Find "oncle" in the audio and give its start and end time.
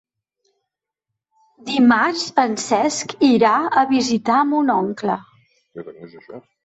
4.79-5.19